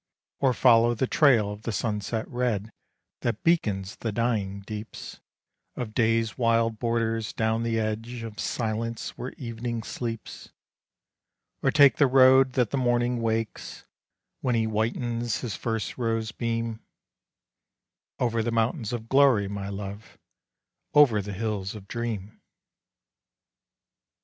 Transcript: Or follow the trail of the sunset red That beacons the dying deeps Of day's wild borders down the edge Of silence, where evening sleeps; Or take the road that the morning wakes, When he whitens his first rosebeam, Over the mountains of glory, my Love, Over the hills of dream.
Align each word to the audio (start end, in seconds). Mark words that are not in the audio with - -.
Or 0.39 0.51
follow 0.53 0.95
the 0.95 1.05
trail 1.05 1.51
of 1.51 1.61
the 1.61 1.71
sunset 1.71 2.27
red 2.27 2.71
That 3.19 3.43
beacons 3.43 3.97
the 3.97 4.11
dying 4.11 4.61
deeps 4.61 5.19
Of 5.75 5.93
day's 5.93 6.39
wild 6.39 6.79
borders 6.79 7.33
down 7.33 7.61
the 7.61 7.79
edge 7.79 8.23
Of 8.23 8.39
silence, 8.39 9.15
where 9.15 9.33
evening 9.33 9.83
sleeps; 9.83 10.49
Or 11.61 11.69
take 11.69 11.97
the 11.97 12.07
road 12.07 12.53
that 12.53 12.71
the 12.71 12.77
morning 12.79 13.21
wakes, 13.21 13.85
When 14.39 14.55
he 14.55 14.63
whitens 14.63 15.41
his 15.41 15.55
first 15.55 15.99
rosebeam, 15.99 16.79
Over 18.17 18.41
the 18.41 18.49
mountains 18.51 18.91
of 18.93 19.07
glory, 19.07 19.47
my 19.47 19.69
Love, 19.69 20.17
Over 20.95 21.21
the 21.21 21.31
hills 21.33 21.75
of 21.75 21.87
dream. 21.87 22.41